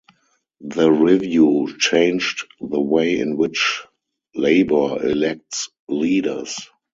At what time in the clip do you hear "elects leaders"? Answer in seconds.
4.99-6.57